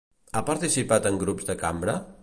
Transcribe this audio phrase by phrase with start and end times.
[0.37, 2.01] Ha participat en grups de cambra?